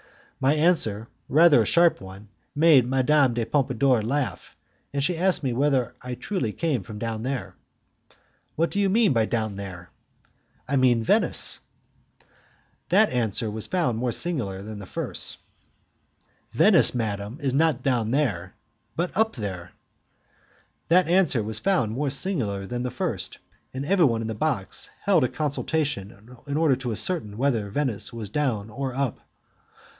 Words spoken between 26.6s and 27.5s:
to ascertain